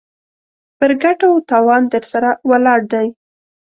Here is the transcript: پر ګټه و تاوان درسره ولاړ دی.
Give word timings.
پر 0.77 0.91
ګټه 1.03 1.25
و 1.31 1.35
تاوان 1.49 1.83
درسره 1.93 2.29
ولاړ 2.49 2.79
دی. 2.91 3.07